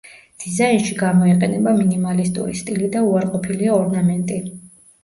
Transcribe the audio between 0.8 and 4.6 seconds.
გამოიყენება მინიმალისტური სტილი და უარყოფილია ორნამენტი.